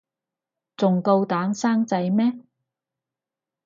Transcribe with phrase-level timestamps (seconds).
[0.77, 2.33] 仲夠膽生仔咩